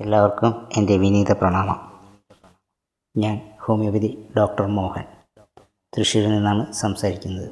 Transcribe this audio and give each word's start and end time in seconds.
എല്ലാവർക്കും 0.00 0.68
എന്റെ 0.76 0.96
വിനീത 0.96 1.32
പ്രണാമം. 1.32 1.92
ഞാൻ 3.16 3.40
ഹോമിയോപ്പതി 3.60 4.28
ഡോക്ടർ 4.36 4.66
മോഹൻ. 4.66 5.04
തൃശ്ശൂരിൽ 5.98 6.30
നിന്നാണ് 6.30 6.72
സംസാരിക്കുന്നത്. 6.72 7.50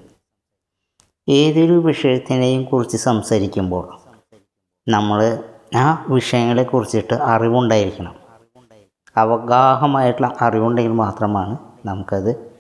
ഏതൊരു 1.28 1.72
വിഷയത്തിനെയും 1.72 2.64
കുറിച്ച് 2.64 2.96
സംസാരിക്കുമ്പോൾ 2.96 3.98
നമ്മൾ 4.88 5.44
ആ 5.76 6.06
വിഷയങ്ങളെ 6.08 6.62
കുറിച്ചിട്ട് 6.62 7.14
അറിവുണ്ടായിരിക്കണം. 7.14 8.14
അവഗാഹമായിട്ടുള്ള 9.16 10.36
അറിവുണ്ടെങ്കിൽ 10.40 10.92
മാത്രമാണ് 10.92 11.58
നമുക്കത് 11.84 12.58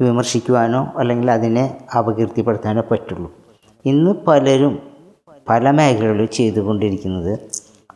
വിമർശിക്കുവാനോ 0.00 0.92
അല്ലെങ്കിൽ 0.96 1.30
അതിനെ 1.30 1.88
അപകീർത്തിപ്പെടുത്താനോ 1.98 2.82
പറ്റുള്ളൂ. 2.90 3.32
ഇന്ന് 3.84 4.10
പലരും 4.10 4.90
പല 5.48 5.70
മേഖലകളിൽ 5.70 6.26
ചെയ്തുകൊണ്ടിരിക്കുന്നത് 6.26 7.38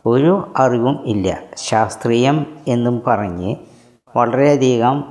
ഒരു 0.05 0.53
അറിവും 0.57 0.95
ഇല്ല. 1.05 1.27
ശാസ്ത്രീയം 1.57 2.45
എന്നും 2.67 3.03
പറഞ്ഞ് 3.07 3.55
വളരെയധികം 4.17 5.03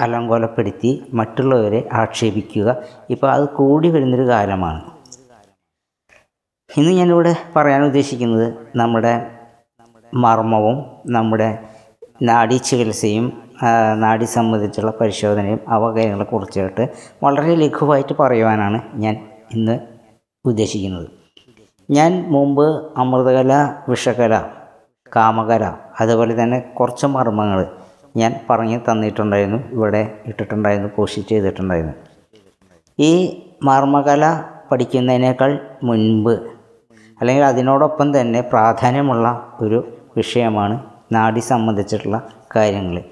അലങ്കോലപ്പെടുത്തി 0.00 0.90
മറ്റുള്ളവരെ 1.14 1.88
ആക്ഷേപിക്കുക 1.92 2.68
ഇപ്പോൾ 3.10 3.30
അത് 3.30 3.48
കൂടി 3.48 3.88
വരുന്നൊരു 3.88 4.26
കാലമാണ്. 4.28 4.80
ഇന്ന് 6.78 6.92
ഞാനിവിടെ 6.92 7.36
പറയാൻ 7.56 7.84
ഉദ്ദേശിക്കുന്നത് 7.84 8.54
നമ്മുടെ 8.76 9.26
മർമ്മവും 10.14 10.78
നമ്മുടെ 11.06 11.58
നാഡി 12.22 12.56
ചികിത്സയും 12.56 13.26
നാഡി 13.94 14.24
സംബന്ധിച്ചുള്ള 14.24 14.90
പരിശോധനയും 15.00 15.60
അവ 15.68 15.96
കാര്യങ്ങളെ 15.96 16.24
കുറിച്ചായിട്ട് 16.24 16.84
വളരെ 17.24 17.54
ലഘുവായിട്ട് 17.54 18.12
പറയുവാനാണ് 18.12 18.80
ഞാൻ 18.94 19.16
ഇന്ന് 19.52 19.78
ഉദ്ദേശിക്കുന്നത്. 20.44 21.19
ഞാൻ 21.90 22.24
മുമ്പ് 22.28 22.66
അമൃതകല 22.96 23.52
വിഷകല 23.88 24.34
കാമകല 25.16 25.74
അതുപോലെ 26.00 26.42
തന്നെ 26.42 26.58
കുറച്ച് 26.60 27.06
മർമ്മങ്ങൾ 27.06 27.60
ഞാൻ 28.16 28.40
പറഞ്ഞു 28.50 28.80
തന്നിട്ടുണ്ടായിരുന്നു 28.90 29.58
ഇവിടെ 29.72 30.22
ഇട്ടിട്ടുണ്ടായിരുന്നു 30.26 30.90
പോസ്റ്റ് 30.96 31.22
ചെയ്തിട്ടുണ്ടായിരുന്നു. 31.22 31.94
ഈ 32.98 33.12
മർമ്മകല 33.62 34.24
പഠിക്കുന്നതിനേക്കാൾ 34.70 35.58
മുൻപ് 35.82 36.34
അല്ലെങ്കിൽ 37.20 37.44
അതിനോടൊപ്പം 37.44 38.20
തന്നെ 38.20 38.40
പ്രാധാന്യമുള്ള 38.40 39.54
ഒരു 39.60 39.80
വിഷയമാണ് 40.16 40.76
നാടി 41.12 41.40
സംബന്ധിച്ചിട്ടുള്ള 41.40 42.22
കാര്യങ്ങൾ. 42.56 43.02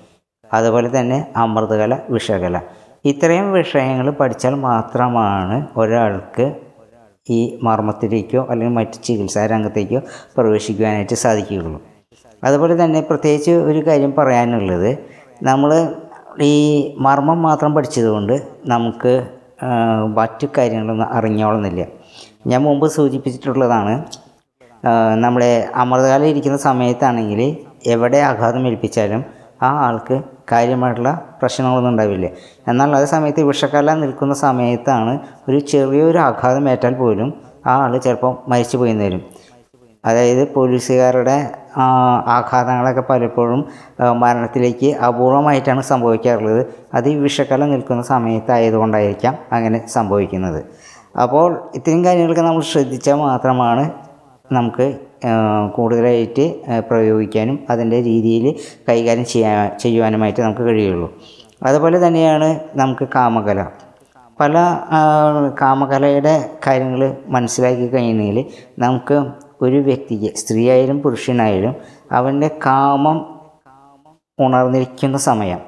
അതുപോലെ 0.52 1.00
തന്നെ 1.00 1.32
അമൃതകല 1.36 1.98
വിഷകല. 2.08 2.60
ഇത്രയും 3.04 3.52
വിഷയങ്ങൾ 3.52 4.10
പഠിച്ചാൽ 4.10 4.54
മാത്രമാണ് 4.54 5.66
ഒരാൾക്ക് 5.76 6.67
ഈ 7.36 7.40
മർമ്മത്തിലേക്കോ 7.66 8.40
അല്ലെങ്കിൽ 8.50 8.74
മറ്റ് 8.78 8.98
ചികിത്സാ 9.06 9.42
രംഗത്തേക്കോ 9.52 10.00
പ്രവേശിക്കുവാനായിട്ട് 10.36 11.16
സാധിക്കുകയുള്ളൂ. 11.24 11.80
അതുപോലെ 12.44 12.74
തന്നെ 12.84 13.00
പ്രത്യേകിച്ച് 13.08 13.52
ഒരു 13.68 13.80
കാര്യം 13.88 14.12
പറയാനുള്ളത് 14.18 14.90
നമ്മൾ 15.42 15.70
ഈ 16.52 16.54
മർമ്മം 17.06 17.40
മാത്രം 17.48 17.70
പഠിച്ചതുകൊണ്ട് 17.74 18.34
നമുക്ക് 18.66 19.12
മറ്റു 20.18 20.46
കാര്യങ്ങളൊന്നും 20.56 21.08
അറിഞ്ഞോളുന്നില്ല. 21.18 21.82
ഞാൻ 22.50 22.60
മുമ്പ് 22.62 22.86
സൂചിപ്പിച്ചിട്ടുള്ളതാണ് 22.96 23.94
നമ്മളെ 25.24 25.52
അമൃതകാലം 25.82 26.28
ഇരിക്കുന്ന 26.32 26.58
സമയത്താണെങ്കിൽ 26.66 27.40
എവിടെ 27.94 28.18
ആഘാതം 28.30 28.66
ഏൽപ്പിച്ചാലും 28.68 29.22
ആ 29.62 29.70
ആൾക്ക് 29.86 30.16
കാര്യമായിട്ടുള്ള 30.52 31.10
പ്രശ്നങ്ങളൊന്നും 31.40 31.90
ഉണ്ടാവില്ല. 31.92 32.26
എന്നാൽ 32.68 32.96
അതേ 32.96 33.06
സമയത്ത് 33.14 33.42
വിഷക്കല 33.50 33.94
നിൽക്കുന്ന 33.94 34.34
സമയത്താണ് 34.34 35.12
ഒരു 35.48 35.58
ചെറിയൊരു 35.72 36.18
ആഘാതം 36.18 36.68
ഏറ്റാൽ 36.70 36.94
പോലും 36.94 37.28
ആ 37.66 37.74
ആൾ 37.84 37.92
ചിലപ്പോൾ 37.98 38.32
മരിച്ചു 38.50 38.76
പോയി 38.76 38.94
വരും. 39.04 39.22
അതായത് 40.06 40.42
പോലീസുകാരുടെ 40.54 41.36
ആഘാതങ്ങളൊക്കെ 42.36 43.02
പലപ്പോഴും 43.10 43.60
മരണത്തിലേക്ക് 44.22 44.90
അപൂർവമായിട്ടാണ് 45.08 45.82
സംഭവിക്കാറുള്ളത്. 45.82 46.62
അത് 46.94 47.08
ഈ 47.08 47.14
വിഷക്കല 47.14 47.64
നിൽക്കുന്ന 47.64 48.02
സമയത്തായതുകൊണ്ടായിരിക്കാം 48.02 49.34
അങ്ങനെ 49.52 49.86
സംഭവിക്കുന്നത്. 49.96 50.60
അപ്പോൾ 51.24 51.48
ഇത്രയും 51.74 52.04
കാര്യങ്ങളൊക്കെ 52.04 52.42
നമ്മൾ 52.42 52.64
ശ്രദ്ധിച്ചാൽ 52.72 53.14
മാത്രമാണ് 53.14 53.84
നമുക്ക് 54.52 54.86
കൂടുതലായിട്ട് 55.74 56.60
പ്രയോഗിക്കാനും 56.88 57.66
അതിന്റെ 57.70 58.02
രീതിയിൽ 58.02 58.54
കൈകാര്യം 58.88 59.24
ചെയ്യാൻ 59.24 59.78
ചെയ്യുവാനുമായിട്ട് 59.78 60.40
നമുക്ക് 60.40 60.60
കഴിയുള്ളൂ. 60.60 61.14
അതുപോലെ 61.62 62.06
തന്നെയാണ് 62.06 62.60
നമുക്ക് 62.74 63.08
കാമകല. 63.14 63.66
പല 64.40 64.54
കാമകലയുടെ 65.60 66.50
കാര്യങ്ങൾ 66.66 67.16
മനസ്സിലാക്കി 67.26 67.86
കഴിഞ്ഞാൽ 67.86 68.44
നമുക്ക് 68.78 69.26
ഒരു 69.62 69.76
വ്യക്തിക്ക് 69.76 70.34
സ്ത്രീയായാലും 70.34 71.02
പുരുഷനായാലും 71.02 71.74
അവന്റെ 72.12 72.50
കാമം 72.66 73.38
ഉണർന്നിരിക്കുന്ന 74.38 75.18
സമയം. 75.18 75.58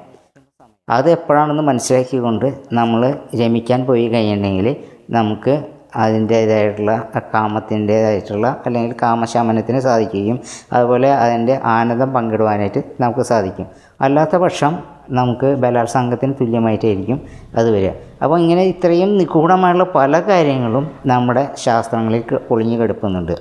അത് 0.89 1.11
എപ്പോഴാണെന്ന് 1.11 1.63
മനസ്സിലാക്കിക്കൊണ്ട് 1.63 2.53
നമ്മൾ 2.73 3.19
രമിക്കാൻ 3.35 3.85
പോയി 3.85 4.07
കഴിഞ്ഞിട്ടുണ്ടെങ്കിൽ 4.07 4.75
നമുക്ക് 5.09 5.65
അതിന്റേതായിട്ടുള്ള 5.95 7.07
കാമത്തിന്റേതായിട്ടുള്ള 7.33 8.61
അല്ലെങ്കിൽ 8.65 8.95
കാമശമനത്തിന് 9.01 9.79
സാധിക്കുകയും 9.79 10.39
അതുപോലെ 10.73 11.13
അതിന്റെ 11.13 11.59
ആനന്ദം 11.63 12.13
പങ്കിടുവാനായിട്ട് 12.13 12.83
നമുക്ക് 12.99 13.19
സാധിക്കും. 13.19 13.67
അല്ലാത്ത 14.01 14.35
പക്ഷം 14.35 14.77
നമുക്ക് 15.09 15.55
ബലാത്സംഗത്തിന് 15.55 16.33
തുല്യമായിട്ടായിരിക്കും 16.41 17.21
അത് 17.55 17.71
വരിക. 17.75 17.91
അപ്പോൾ 18.23 18.39
ഇങ്ങനെ 18.39 18.63
ഇത്രയും 18.63 19.17
നിഗൂഢമായുള്ള 19.17 19.83
പല 19.95 20.19
കാര്യങ്ങളും 20.19 20.91
നമ്മുടെ 21.05 21.47
ശാസ്ത്രങ്ങളിൽ 21.57 22.23
ഒളിഞ്ഞു 22.51 22.77
കിടക്കുന്നുണ്ട്. 22.81 23.35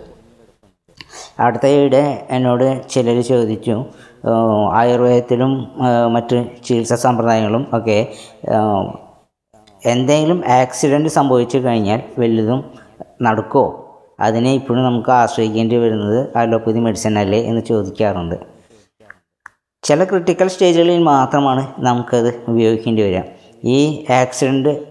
അടുത്തയിടെ 1.41 2.27
എന്നോട് 2.31 2.89
ചിലർ 2.91 3.21
ചോദിച്ചു 3.21 3.85
ആയുർവേദത്തിലും 4.73 5.69
മറ്റ് 6.13 6.45
ചികിത്സാ 6.65 6.97
സമ്പ്രദായങ്ങളും 6.97 7.67
ഒക്കെ 7.73 8.09
എന്തെങ്കിലും 9.87 10.43
ആക്സിഡന്റ് 10.49 11.09
സംഭവിച്ചു 11.09 11.59
കഴിഞ്ഞാൽ 11.59 12.03
വലുതും 12.19 12.71
നടക്കുമോ 13.23 13.87
അതിനെ 14.21 14.53
ഇപ്പോഴും 14.53 14.85
നമുക്ക് 14.85 15.11
ആശ്രയിക്കേണ്ടി 15.11 15.77
വരുന്നത് 15.77 16.37
അലോപ്പതി 16.37 16.79
മെഡിസിൻ 16.79 17.19
അല്ലേ 17.19 17.43
എന്ന് 17.43 17.61
ചോദിക്കാറുണ്ട്. 17.61 18.35
ചില 19.83 20.05
ക്രിട്ടിക്കൽ 20.05 20.49
സ്റ്റേജുകളിൽ 20.49 21.03
മാത്രമാണ് 21.03 21.67
നമുക്കത് 21.79 22.43
ഉപയോഗിക്കേണ്ടി 22.49 23.03
വരിക. 23.03 23.21
ഈ 23.65 24.05
ആക്സിഡന്റ് 24.11 24.90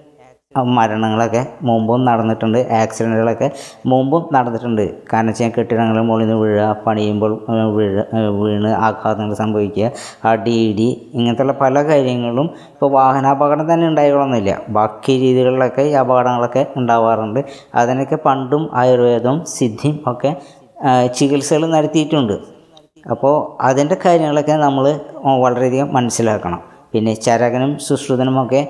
മരണങ്ങളൊക്കെ 0.77 1.41
മുമ്പും 1.67 1.99
നടന്നിട്ടുണ്ട് 2.07 2.59
ആക്സിഡന്റുകളൊക്കെ 2.77 3.47
മുമ്പും 3.91 4.23
നടന്നിട്ടുണ്ട്. 4.35 4.83
കാരണം 5.11 5.29
വെച്ചാൽ 5.31 5.51
കെട്ടിടങ്ങളുടെ 5.57 6.03
മുകളിൽ 6.07 6.25
നിന്ന് 6.25 6.37
വീഴുക 6.43 6.69
പണിയുമ്പോൾ 6.85 7.33
വീഴ 7.75 8.03
വീണ് 8.39 8.71
ആഘാതങ്ങൾ 8.87 9.33
സംഭവിക്കുക 9.41 9.91
അടി 10.31 10.55
ഇടി 10.69 10.87
ഇങ്ങനത്തെയുള്ള 11.17 11.55
പല 11.63 11.83
കാര്യങ്ങളും 11.89 12.47
ഇപ്പോൾ 12.73 12.91
വാഹനാപകടം 12.97 13.67
തന്നെ 13.71 13.87
ഉണ്ടായിക്കൊള്ളുന്നില്ല 13.91 14.55
ബാക്കി 14.77 15.15
രീതികളിലൊക്കെ 15.25 15.85
ഈ 15.91 15.93
അപകടങ്ങളൊക്കെ 16.03 16.63
ഉണ്ടാവാറുണ്ട്. 16.81 17.41
അതിനൊക്കെ 17.81 18.19
പണ്ടും 18.27 18.65
ആയുർവേദവും 18.83 19.39
സിദ്ധിയും 19.55 19.99
ഒക്കെ 20.13 20.31
ചികിത്സകൾ 21.19 21.63
നടത്തിയിട്ടുണ്ട്. 21.77 22.35
അപ്പോൾ 23.13 23.35
അതിന്റെ 23.69 23.97
കാര്യങ്ങളൊക്കെ 24.07 24.57
നമ്മൾ 24.65 24.85
വളരെയധികം 25.45 25.87
മനസ്സിലാക്കണം. 25.99 26.61
പിന്നെ 26.93 27.13
ചരകനും 27.13 27.71
സുശ്രുതനുമൊക്കെ 27.87 28.61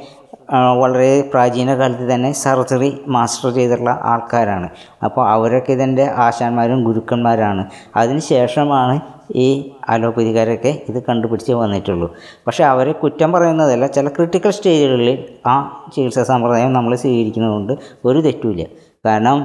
വളരെ 0.81 1.09
പ്രാചീന 1.31 1.69
കാലത്ത് 1.79 2.05
തന്നെ 2.13 2.31
സർജറി 2.31 2.89
മാസ്റ്റർ 3.07 3.49
ചെയ്തിട്ടുള്ള 3.55 3.91
ആൾക്കാരാണ്. 4.03 4.67
അപ്പോൾ 5.03 5.23
അവരൊക്കെ 5.29 5.71
ഇതിന്റെ 5.73 6.05
ആശാന്മാരും 6.25 6.79
ഗുരുക്കന്മാരാണ്. 6.83 7.63
അതിന് 7.95 8.19
ശേഷമാണ് 8.19 8.95
ഈ 9.35 9.47
അലോപ്പതിക്കാരൊക്കെ 9.89 10.71
ഇത് 10.89 10.99
കണ്ടുപിടിച്ച് 11.03 11.53
വന്നിട്ടുള്ളൂ. 11.53 12.07
പക്ഷേ 12.47 12.63
അവരെ 12.63 12.91
കുറ്റം 12.91 13.31
പറയുന്നതല്ല 13.31 13.87
ചില 13.87 14.07
ക്രിട്ടിക്കൽ 14.07 14.49
സ്റ്റേജുകളിൽ 14.49 15.11
ആ 15.47 15.55
ചികിത്സാ 15.95 16.23
സമ്പ്രദായം 16.23 16.73
നമ്മൾ 16.73 16.95
സ്വീകരിക്കുന്നതുകൊണ്ട് 16.95 17.73
ഒരു 18.05 18.19
തെറ്റുമില്ല. 18.27 18.65
കാരണം 19.05 19.39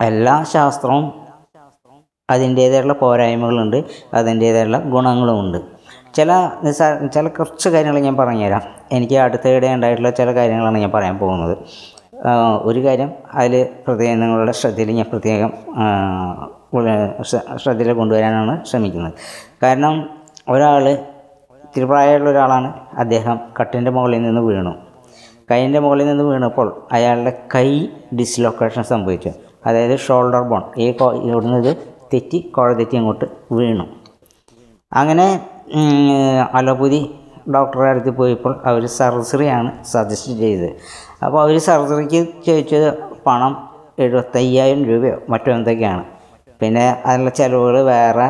എല്ലാ 0.00 0.44
ശാസ്ത്രവും 0.54 1.06
അതിന്റേതായിട്ടുള്ള 2.30 2.94
പോരായ്മകളുണ്ട് 3.02 3.84
അതിന്റേതായുള്ള 4.14 4.78
ഗുണങ്ങളുമുണ്ട്. 4.94 5.58
ചില 6.14 6.50
നിസ്സാര 6.64 7.06
ചില 7.06 7.28
കുറച്ച് 7.28 7.68
കാര്യങ്ങൾ 7.68 8.00
ഞാൻ 8.00 8.16
പറഞ്ഞുതരാം. 8.16 8.62
എനിക്ക് 8.92 9.14
അടുത്തിടെ 9.14 9.68
ഉണ്ടായിട്ടുള്ള 9.74 10.10
ചില 10.10 10.34
കാര്യങ്ങളാണ് 10.34 10.78
ഞാൻ 10.78 10.90
പറയാൻ 10.90 11.18
പോകുന്നത്. 11.18 11.54
ഒരു 12.68 12.80
കാര്യം 12.84 13.10
അതിൽ 13.34 13.68
പ്രത്യേകം 13.86 14.20
നിങ്ങളുടെ 14.20 14.52
ശ്രദ്ധയിൽ 14.52 14.90
ഞാൻ 14.90 15.06
പ്രത്യേകം 15.12 15.50
ശ്രദ്ധയിൽ 17.56 17.92
കൊണ്ടുവരാനാണ് 17.92 18.64
ശ്രമിക്കുന്നത്. 18.64 19.12
കാരണം 19.62 19.94
ഒരാൾ 20.48 20.84
തിരുപ്രായമുള്ള 21.76 22.30
ഒരാളാണ് 22.30 22.72
അദ്ദേഹം 22.92 23.40
കട്ടിന്റെ 23.60 23.90
മുകളിൽ 23.90 24.22
നിന്ന് 24.22 24.40
വീണു. 24.40 24.72
കൈയിന്റെ 25.50 25.80
മുകളിൽ 25.80 26.06
നിന്ന് 26.06 26.24
വീണപ്പോൾ 26.24 26.88
അയാളുടെ 26.92 27.32
കൈ 27.54 27.88
ഡിസ്ലൊക്കേഷൻ 28.14 28.82
സംഭവിച്ചു. 28.82 29.30
അതായത് 29.66 29.98
ഷോൾഡർ 29.98 30.42
ബോൺ 30.50 30.62
ഈ 30.78 30.88
ഇവിടുന്ന് 31.30 31.68
ഇത് 31.68 31.76
തെറ്റി 32.12 32.38
കുഴ 32.56 32.72
തെറ്റി 32.72 32.96
അങ്ങോട്ട് 32.96 33.24
വീണു. 33.52 33.86
അങ്ങനെ 34.92 35.40
അലോപ്പതി 36.54 37.14
ഡോക്ടറെ 37.54 37.88
അടുത്ത് 37.90 38.10
പോയപ്പോൾ 38.10 38.62
അവർ 38.64 38.86
സർജറിയാണ് 38.86 39.84
സജസ്റ്റ് 39.84 40.32
ചെയ്തത്. 40.32 40.70
അപ്പോൾ 41.24 41.42
അവർ 41.42 41.58
സർജറിക്ക് 41.58 42.28
ചോദിച്ചത് 42.46 42.98
പണം 43.26 43.68
എഴുപത്തയ്യായിരം 43.98 44.84
രൂപയോ 44.84 45.16
മറ്റോ 45.28 45.52
എന്തൊക്കെയാണ്. 45.52 46.04
പിന്നെ 46.60 47.02
അതിനുള്ള 47.06 47.30
ചിലവുകൾ 47.30 47.82
വേറെ 47.82 48.28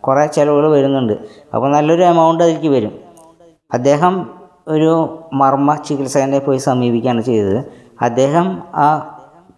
കുറേ 0.00 0.26
ചിലവുകൾ 0.26 0.70
വരുന്നുണ്ട്. 0.70 1.12
അപ്പോൾ 1.54 1.68
നല്ലൊരു 1.70 2.02
എമൗണ്ട് 2.02 2.44
അതിലേക്ക് 2.44 2.68
വരും. 2.68 2.92
അദ്ദേഹം 3.74 4.30
ഒരു 4.68 4.90
മർമ്മ 5.32 5.74
ചികിത്സകനെ 5.74 6.38
പോയി 6.38 6.58
സമീപിക്കുകയാണ് 6.58 7.20
ചെയ്തത്. 7.20 7.64
അദ്ദേഹം 8.02 8.62
ആ 8.74 8.86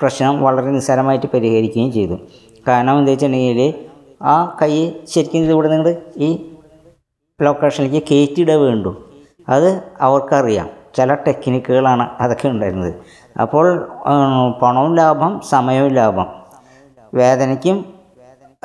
പ്രശ്നം 0.03 0.43
വളരെ 0.43 0.67
നിസ്സാരമായിട്ട് 0.67 1.27
പരിഹരിക്കുകയും 1.35 1.93
ചെയ്തു. 1.93 2.19
കാരണം 2.69 2.99
എന്താ 2.99 3.11
വെച്ചിട്ടുണ്ടെങ്കിൽ 3.13 3.75
ആ 4.25 4.57
കൈ 4.63 4.93
ശരിക്കും 5.09 5.39
ഇതിലൂടെ 5.39 5.69
നിങ്ങൾ 5.69 5.97
ഈ 6.17 6.29
ലൊക്കേഷനിലേക്ക് 7.43 8.07
കയറ്റിയിട 8.11 8.53
വേണ്ടു. 8.53 8.91
അത് 9.49 9.69
അവർക്കറിയാം. 10.01 10.69
ചില 10.97 11.15
ടെക്നിക്കുകളാണ് 11.15 12.11
അതൊക്കെ 12.21 12.49
ഉണ്ടായിരുന്നത്. 12.49 12.95
അപ്പോൾ 13.41 13.89
പണവും 14.63 14.95
ലാഭം 14.97 15.41
സമയവും 15.41 15.93
ലാഭം. 15.95 16.27
വേദനയ്ക്കും 17.15 17.85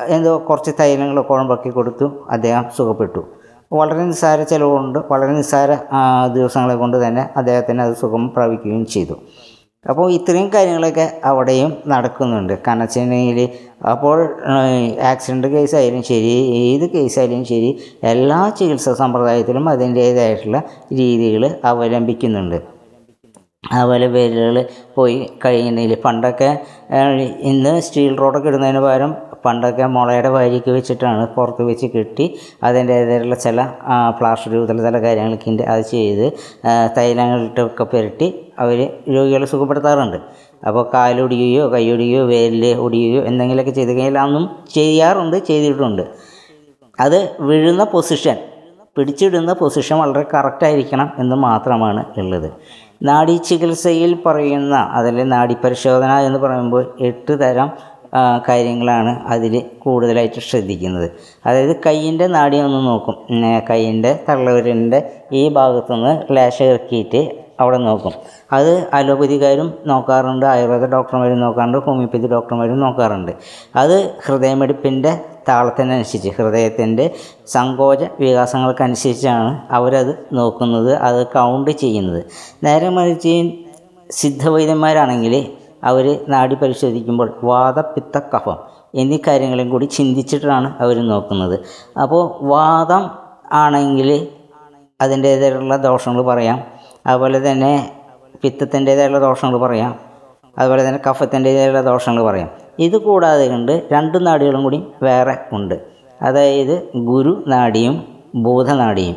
എന്തോ 0.06 0.46
കുറച്ച് 0.48 0.70
തൈലങ്ങൾ 0.80 1.22
കുഴമ്പാക്കി 1.22 1.70
കൊടുത്തു. 1.70 2.26
അദ്ദേഹം 2.30 2.64
സുഖപ്പെട്ടു. 2.76 3.26
വളരെ 3.72 4.04
നിസ്സാര 4.04 4.42
ചിലവുകൊണ്ട് 4.42 4.98
വളരെ 5.10 5.32
നിസ്സാര 5.32 5.74
ദിവസങ്ങളെ 6.34 6.74
കൊണ്ട് 6.74 7.06
തന്നെ 7.06 7.30
അദ്ദേഹത്തിന് 7.36 7.82
അത് 7.82 7.94
സുഖം 7.96 8.28
പ്രാപിക്കുകയും 8.28 8.86
ചെയ്തു. 8.86 9.14
അപ്പോൾ 9.86 10.06
ഇത്രയും 10.12 10.48
കാര്യങ്ങളൊക്കെ 10.54 11.20
അവിടെയും 11.24 11.70
നടക്കുന്നുണ്ട്. 11.86 12.54
കാരണം 12.66 12.80
വെച്ചിട്ടുണ്ടെങ്കിൽ 12.80 13.38
അപ്പോൾ 13.92 14.18
ആക്സിഡന്റ് 15.10 15.46
കേസായാലും 15.46 16.02
ശരി 16.02 16.34
ഏത് 16.62 16.84
കേസായാലും 16.94 17.44
ശരി 17.44 17.70
എല്ലാ 18.02 18.40
ചികിത്സാ 18.58 18.92
സമ്പ്രദായത്തിലും 18.94 19.68
അതിന്റേതായിട്ടുള്ള 19.68 20.58
രീതികൾ 20.92 21.44
അവലംബിക്കുന്നുണ്ട്. 21.64 22.58
അതുപോലെ 23.72 24.06
വേരുകൾ 24.06 24.56
പോയി 24.94 25.16
കഴിയുന്നതിൽ 25.44 25.94
പണ്ടൊക്കെ 26.04 26.50
ഇന്ന് 27.50 27.80
സ്റ്റീൽ 27.80 28.14
റോഡൊക്കെ 28.16 28.48
ഇടുന്നതിന് 28.48 28.80
പകരം 28.80 29.10
പണ്ടൊക്കെ 29.44 29.86
മുളയുടെ 29.86 30.28
വാരിക്ക് 30.28 30.70
വെച്ചിട്ടാണ് 30.70 31.26
പുറത്ത് 31.26 31.62
വെച്ച് 31.62 31.86
കെട്ടി 31.86 32.26
അതിന്റേതായിട്ടുള്ള 32.62 33.34
ചില 33.34 33.68
പ്ലാസ്റ്റർ 34.18 34.52
രൂപത്തിലുള്ള 34.52 34.88
ചില 34.88 35.02
കാര്യങ്ങളൊക്കെ 35.02 35.64
അത് 35.74 35.82
ചെയ്ത് 35.90 36.32
തൈലങ്ങളിട്ടൊക്കെ 36.98 37.84
പുരട്ടി 37.84 38.28
അവർ 38.58 38.78
രോഗികളെ 39.08 39.46
സുഖപ്പെടുത്താറുണ്ട്. 39.46 40.16
അപ്പോൾ 40.66 40.90
കാലൊടിയുകയോ 40.94 41.66
കൈയൊടിയുകയോ 41.72 42.26
വേരിൽ 42.26 42.64
ഒടിയുകയോ 42.74 43.22
എന്തെങ്കിലുമൊക്കെ 43.22 43.70
ചെയ്ത് 43.70 43.90
കഴിഞ്ഞാൽ 43.90 44.18
അന്നും 44.18 44.44
ചെയ്യാറുണ്ട് 44.74 45.36
ചെയ്തിട്ടുണ്ട്. 45.46 46.02
അത് 47.00 47.18
വീഴുന്ന 47.40 47.84
പൊസിഷൻ 47.84 48.36
പിടിച്ചിടുന്ന 48.96 49.52
പൊസിഷൻ 49.52 49.98
വളരെ 49.98 50.24
കറക്റ്റായിരിക്കണം 50.34 51.10
എന്ന് 51.18 51.36
മാത്രമാണ് 51.36 52.04
ഉള്ളത്. 52.18 52.48
നാഡീ 53.02 53.36
ചികിത്സയിൽ 53.36 54.16
പറയുന്ന 54.26 54.76
അതിൽ 54.76 55.28
നാഡി 55.28 55.56
പരിശോധന 55.64 56.12
എന്ന് 56.18 56.38
പറയുമ്പോൾ 56.38 56.82
എട്ട് 57.00 57.34
തരം 57.40 57.70
കാര്യങ്ങളാണ് 58.48 59.20
അതിൽ 59.26 59.62
കൂടുതലായിട്ട് 59.78 60.40
ശ്രദ്ധിക്കുന്നത്. 60.40 61.10
അതായത് 61.46 61.76
കയ്യിന്റെ 61.86 62.26
നാടി 62.26 62.60
ഒന്ന് 62.60 62.86
നോക്കും. 62.86 63.14
കയ്യിന്റെ 63.70 64.18
തള്ളവിരലിന്റെ 64.28 65.10
ഈ 65.32 65.48
ഭാഗത്തുനിന്ന് 65.48 66.36
ലാഷ് 66.36 66.62
ഇറക്കിയിട്ട് 66.62 67.40
അവിടെ 67.60 67.76
നോക്കും. 67.76 68.12
അത് 68.52 68.88
അലോപ്പതിക്കാരും 68.92 69.74
നോക്കാറുണ്ട് 69.86 70.46
ആയുർവേദ 70.46 70.84
ഡോക്ടർമാരും 70.86 71.40
നോക്കാറുണ്ട് 71.40 71.78
ഹോമിയോപ്പതി 71.78 72.26
ഡോക്ടർമാരും 72.26 72.80
നോക്കാറുണ്ട്. 72.80 73.32
അത് 73.76 74.14
ഹൃദയമെടുപ്പിന്റെ 74.26 75.20
താളത്തിനനുസരിച്ച് 75.48 76.28
ഹൃദയത്തിന്റെ 76.28 77.10
സങ്കോച 77.46 78.04
വികാസങ്ങൾക്കനുസരിച്ചാണ് 78.20 79.60
അവരത് 79.70 80.16
നോക്കുന്നത് 80.32 80.94
അത് 80.94 81.26
കൗണ്ട് 81.26 81.70
ചെയ്യുന്നത്. 81.70 82.24
നേരെ 82.64 82.88
മറിച്ച് 82.88 83.50
സിദ്ധവൈദ്യന്മാരാണെങ്കിൽ 84.10 85.46
അവർ 85.84 86.24
നാടി 86.28 86.54
പരിശോധിക്കുമ്പോൾ 86.54 87.38
വാദപിത്ത 87.44 88.18
കഫം 88.18 88.56
എന്നീ 88.94 89.18
കാര്യങ്ങളും 89.26 89.70
കൂടി 89.70 89.84
ചിന്തിച്ചിട്ടാണ് 89.84 90.74
അവർ 90.80 91.08
നോക്കുന്നത്. 91.08 91.60
അപ്പോൾ 92.00 92.44
വാദം 92.46 93.10
ആണെങ്കിൽ 93.52 94.28
അതിന്റേതായിട്ടുള്ള 95.00 95.76
ദോഷങ്ങൾ 95.76 96.22
പറയാം. 96.22 96.62
അതുപോലെ 97.06 97.50
തന്നെ 97.50 97.92
പിത്തത്തിന്റേതായുള്ള 98.42 99.18
ദോഷങ്ങൾ 99.18 99.58
പറയാം. 99.58 99.98
അതുപോലെ 100.58 100.88
തന്നെ 100.88 101.00
കഫത്തിന്റേതായുള്ള 101.10 101.82
ദോഷങ്ങൾ 101.82 102.22
പറയാം. 102.22 102.50
ഇത് 102.78 102.96
കൂടാതെ 102.96 103.48
കൊണ്ട് 103.48 103.88
രണ്ട് 103.92 104.26
നാടികളും 104.26 104.62
കൂടി 104.62 104.84
വേറെ 105.02 105.38
ഉണ്ട്. 105.52 105.80
അതായത് 106.22 106.88
ഗുരു 106.96 107.44
നാടിയും 107.46 108.08
ബോധനാടിയും 108.34 109.16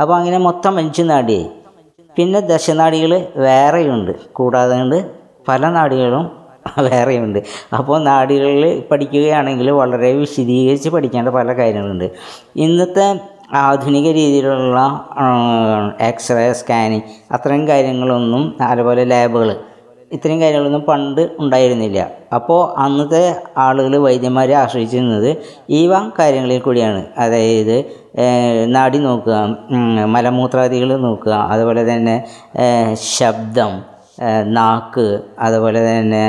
അപ്പോൾ 0.00 0.14
അങ്ങനെ 0.14 0.38
മൊത്തം 0.38 0.78
അഞ്ച് 0.78 1.02
നാടിയായി. 1.02 1.50
പിന്നെ 2.16 2.40
ദശനാടികൾ 2.40 3.26
വേറെയുണ്ട്. 3.36 4.30
കൂടാതെ 4.32 4.76
കൊണ്ട് 4.76 5.17
പല 5.48 5.68
നാടുകളും 5.68 6.24
വേറെയുണ്ട്. 6.78 7.38
അപ്പോൾ 7.78 7.98
നാടുകളിൽ 8.02 8.64
പഠിക്കുകയാണെങ്കിൽ 8.90 9.70
വളരെ 9.70 10.12
വിശദീകരിച്ച് 10.12 10.88
പഠിക്കേണ്ട 10.88 11.28
പല 11.28 11.52
കാര്യങ്ങളുണ്ട്. 11.52 12.10
ഇന്നത്തെ 12.56 13.06
ആധുനിക 13.54 14.08
രീതിയിലുള്ള 14.12 14.80
എക്സ്റേ 16.00 16.52
സ്കാനിങ് 16.52 17.06
അത്രയും 17.32 17.68
കാര്യങ്ങളൊന്നും 17.68 18.42
അതുപോലെ 18.62 19.04
ലാബുകൾ 19.04 19.50
ഇത്രയും 20.12 20.40
കാര്യങ്ങളൊന്നും 20.40 20.82
പണ്ട് 20.82 21.22
ഉണ്ടായിരുന്നില്ല. 21.38 21.98
അപ്പോൾ 22.34 22.60
അന്നത്തെ 22.80 23.22
ആളുകൾ 23.58 23.96
വൈദ്യന്മാരെ 23.96 24.54
ആശ്രയിച്ചിരുന്നത് 24.54 25.30
ഈ 25.70 25.86
വ 25.86 25.94
കാര്യങ്ങളിൽ 26.18 26.58
കൂടിയാണ്. 26.58 27.02
അതായത് 27.18 27.76
നാടി 28.74 28.98
നോക്കുക 28.98 29.56
മലമൂത്രാദികൾ 30.14 30.96
നോക്കുക 30.96 31.32
അതുപോലെ 31.32 31.82
തന്നെ 31.92 32.16
ശബ്ദം 33.18 33.97
നാക്ക് 34.56 35.06
അതുപോലെ 35.46 35.80
തന്നെ 35.88 36.24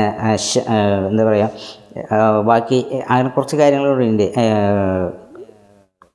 എന്താ 1.09 1.24
പറയുക 1.30 1.50
ബാക്കി 2.50 2.80
അങ്ങനെ 3.09 3.30
കുറച്ച് 3.36 3.57
കാര്യങ്ങളുണ്ട് 3.62 4.03
ഉണ്ട്. 4.03 4.25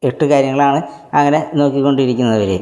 എട്ട് 0.02 0.24
കാര്യങ്ങളാണ് 0.32 0.80
അങ്ങനെ 1.18 1.40
നോക്കിക്കൊണ്ടിരിക്കുന്നവർ 1.60 2.52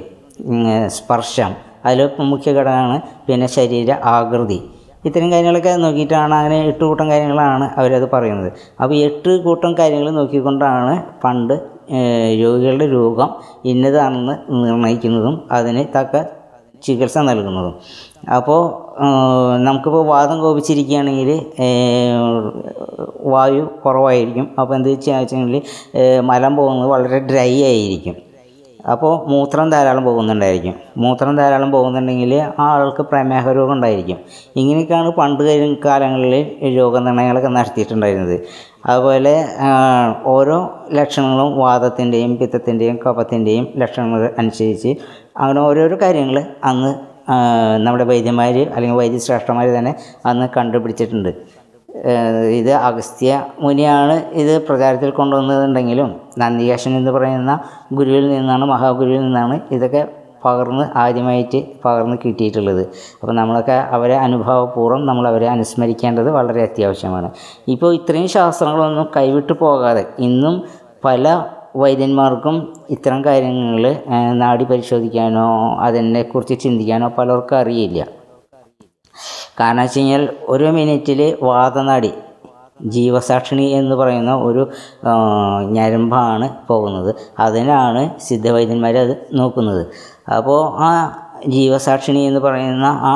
സ്പർശം 0.99 1.53
അതിൽ 1.87 2.01
മുഖ്യ 2.33 2.51
ഘടകമാണ് 2.59 2.97
പിന്നെ 3.27 3.47
ശരീര 3.57 3.93
ആകൃതി. 4.15 4.59
ഇത്തരം 5.07 5.29
കാര്യങ്ങളൊക്കെ 5.33 5.71
നോക്കിയിട്ടാണ് 5.85 6.35
അങ്ങനെ 6.41 6.59
എട്ട് 6.71 6.83
കൂട്ടം 6.85 7.07
കാര്യങ്ങളാണ് 7.13 7.67
അവരത് 7.81 8.07
പറയുന്നത്. 8.13 8.51
അപ്പോൾ 8.83 8.95
എട്ട് 9.07 9.33
കൂട്ടം 9.47 9.73
കാര്യങ്ങൾ 9.81 10.09
നോക്കിക്കൊണ്ടാണ് 10.19 10.95
പണ്ട് 11.25 11.55
രോഗികളുടെ 12.43 12.87
രോഗം 12.97 13.31
ഇന്നതാണെന്ന് 13.71 14.35
നിർണയിക്കുന്നതും 14.65 15.35
അതിന് 15.57 15.83
തക്ക 15.97 16.17
ചികിത്സ 16.85 17.19
നൽകുന്നതും. 17.19 17.75
അപ്പോൾ 18.37 18.61
നമുക്കിപ്പോൾ 19.67 20.03
വാദം 20.07 20.41
കോപിച്ചിരിക്കുകയാണെങ്കിൽ 20.41 21.31
വായു 23.33 23.63
കുറവായിരിക്കും. 23.85 24.47
അപ്പോൾ 24.61 24.75
എന്ത് 24.75 24.89
വെച്ചാൽ 24.89 25.63
മലം 26.31 26.53
പോകുന്നത് 26.57 26.91
വളരെ 26.91 27.19
ഡ്രൈ 27.31 27.51
ആയിരിക്കും. 27.71 28.17
അപ്പോൾ 28.93 29.13
മൂത്രം 29.31 29.71
ധാരാളം 29.71 30.05
പോകുന്നുണ്ടായിരിക്കും. 30.05 30.75
മൂത്രം 31.03 31.37
ധാരാളം 31.37 31.73
പോകുന്നുണ്ടെങ്കിൽ 31.73 32.33
ആ 32.35 32.65
ആൾക്ക് 32.77 33.03
പ്രമേഹ 33.03 33.53
രോഗം 33.59 33.73
ഉണ്ടായിരിക്കും. 33.73 34.19
ഇങ്ങനെയൊക്കെയാണ് 34.57 35.11
പണ്ട് 35.13 35.43
കാലങ്ങളിൽ 35.85 36.35
രോഗനിർണയങ്ങളൊക്കെ 36.79 37.49
നടത്തിയിട്ടുണ്ടായിരുന്നത്. 37.49 38.37
അതുപോലെ 38.87 39.35
ഓരോ 40.27 40.57
ലക്ഷണങ്ങളും 40.93 41.59
വാദത്തിന്റെയും 41.59 42.37
പിത്തത്തിന്റെയും 42.37 42.97
കഫത്തിന്റെയും 43.05 43.67
ലക്ഷണങ്ങൾ 43.77 44.23
അനുസരിച്ച് 44.39 44.93
അങ്ങനെ 45.41 45.61
ഓരോരോ 45.69 45.97
കാര്യങ്ങൾ 46.05 46.39
അന്ന് 46.71 46.93
നമ്മുടെ 47.85 48.05
വൈദ്യന്മാർ 48.11 48.57
അല്ലെങ്കിൽ 48.77 48.97
വൈദ്യശ്രേഷ്ഠന്മാർ 49.01 49.69
തന്നെ 49.79 49.93
അന്ന് 50.31 50.47
കണ്ടുപിടിച്ചിട്ടുണ്ട്. 50.57 51.31
ഇത് 52.61 52.73
അഗസ്ത്യ 52.89 53.31
മുനിയാണ് 53.65 54.17
ഇത് 54.43 54.55
പ്രചാരത്തിൽ 54.67 55.11
കൊണ്ടുവന്നതുണ്ടെങ്കിലും 55.19 56.09
നന്ദികേശൻ 56.43 56.93
എന്ന് 57.01 57.13
പറയുന്ന 57.17 57.53
ഗുരുവിൽ 57.99 58.27
നിന്നാണ് 58.35 58.67
മഹാഗുരുവിൽ 58.73 59.23
നിന്നാണ് 59.27 59.57
ഇതൊക്കെ 59.77 60.03
പകർന്ന് 60.45 60.85
ആദ്യമായിട്ട് 61.03 61.59
പകർന്ന് 61.85 62.17
കിട്ടിയിട്ടുള്ളത്. 62.25 62.83
അപ്പോൾ 63.21 63.35
നമ്മളൊക്കെ 63.41 63.77
അവരെ 63.97 64.17
അനുഭവപൂർവം 64.27 65.03
നമ്മൾ 65.07 65.25
അവരെ 65.29 65.49
അനുസ്മരിക്കേണ്ടത് 65.55 66.31
വളരെ 66.39 66.63
അത്യാവശ്യമാണ്. 66.69 67.29
ഇപ്പോൾ 67.75 67.91
ഇത്രയും 67.99 68.29
ശാസ്ത്രങ്ങളൊന്നും 68.37 69.07
കൈവിട്ടു 69.17 69.55
പോകാതെ 69.65 70.05
ഇന്നും 70.29 70.57
പല 71.05 71.29
വൈദ്യന്മാർക്കും 71.81 72.57
ഇത്തരം 72.91 73.25
കാര്യങ്ങൾ 73.25 73.85
നാടി 74.33 74.65
പരിശോധിക്കാനോ 74.65 75.47
അതിനെക്കുറിച്ച് 75.85 76.55
ചിന്തിക്കാനോ 76.65 77.09
പലർക്കും 77.19 77.57
അറിയില്ല. 77.57 78.07
കാരണം 79.61 79.83
വെച്ച് 79.83 79.99
കഴിഞ്ഞാൽ 79.99 80.29
ഒരു 80.49 80.65
മിനിറ്റിൽ 80.65 81.37
വാദനാടി 81.43 82.13
ജീവസാക്ഷിണി 82.95 83.63
എന്ന് 83.63 83.95
പറയുന്ന 83.95 84.33
ഒരു 84.35 84.63
ഞരമ്പാണ് 85.77 86.47
പോകുന്നത്. 86.69 87.15
അതിനാണ് 87.39 88.21
സിദ്ധവൈദ്യന്മാർ 88.21 88.97
അത് 88.97 89.15
നോക്കുന്നത്. 89.33 89.87
അപ്പോൾ 90.37 90.61
ആ 90.87 90.91
ജീവസാക്ഷിണി 91.47 92.19
എന്ന് 92.19 92.41
പറയുന്ന 92.41 92.85
ആ 92.85 93.15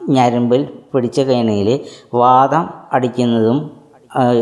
ഞരമ്പിൽ 0.00 0.68
പിടിച്ച 0.94 1.20
കഴിഞ്ഞെങ്കിൽ 1.20 1.80
വാദം 2.14 2.68
അടിക്കുന്നതും 2.92 3.58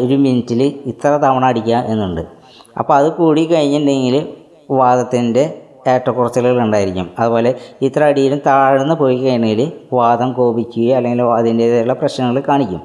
ഒരു 0.04 0.16
മിനിറ്റിൽ 0.24 0.60
ഇത്ര 0.62 1.12
തവണ 1.24 1.44
അടിക്കുക 1.44 1.74
എന്നുണ്ട്. 1.74 2.35
അപ്പോൾ 2.78 2.94
അത് 2.94 3.12
കൂടി 3.12 3.46
കഴിഞ്ഞിട്ടുണ്ടെങ്കിൽ 3.46 4.28
വാദത്തിന്റെ 4.70 5.62
ഏറ്റക്കുറച്ചിലുകൾ 5.88 6.62
ഉണ്ടായിരിക്കും 6.62 7.10
അതുപോലെ 7.18 7.54
ഇത്ര 7.82 8.04
അടിയിലും 8.04 8.40
താഴ്ന്ന് 8.46 8.94
പോയി 8.94 9.16
കഴിഞ്ഞാൽ 9.16 9.72
വാദം 9.92 10.32
കോപിക്കുകയോ 10.32 10.96
അല്ലെങ്കിൽ 10.96 11.22
അതിന്റേതായുള്ള 11.22 11.92
പ്രശ്നങ്ങൾ 11.92 12.42
കാണിക്കും. 12.48 12.80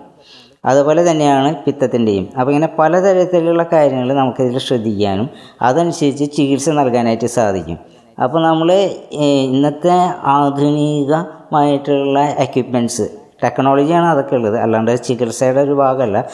അതുപോലെ 0.65 1.12
തന്നെയാണ് 1.12 1.55
പിത്തത്തിന്റെയും. 1.65 2.29
അപ്പോൾ 2.39 2.51
ഇങ്ങനെ 2.51 2.71
പലതരത്തിലുള്ള 2.79 3.63
കാര്യങ്ങൾ 3.74 4.13
നമുക്കിതിൽ 4.13 4.57
ശ്രദ്ധിക്കാനും 4.57 5.29
അതനുസരിച്ച് 5.62 6.25
ചികിത്സ 6.38 6.69
നൽകാനായിട്ട് 6.69 7.25
സാധിക്കും. 7.25 7.77
അപ്പോൾ 8.24 8.43
നമ്മൾ 8.43 8.71
ഇന്നത്തെ 9.12 9.95
ആധുനികമായിട്ടുള്ള 10.24 12.19
എക്യുപ്മെന്റ്സ് 12.38 13.20
ടെക്നോളജിയാണ് 13.43 14.05
അതൊക്കെ 14.05 14.36
ഉള്ളത്. 14.36 14.60
അല്ലാണ്ട് 14.60 15.03
ചികിത്സയുടെ 15.03 15.62
ഒരു 15.62 15.71
ഭാഗമല്ല. 15.71 16.25